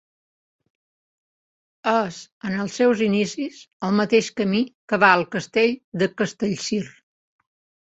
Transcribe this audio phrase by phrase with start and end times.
[1.91, 2.17] És,
[2.51, 6.83] en els seus inicis, el mateix camí que va al Castell de Castellcir.